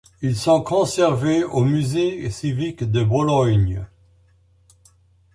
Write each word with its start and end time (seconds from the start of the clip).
Ils 0.23 0.35
sont 0.35 0.63
conservés 0.63 1.43
au 1.43 1.63
musée 1.63 2.27
civique 2.31 2.83
de 2.89 3.03
Bologne. 3.03 3.85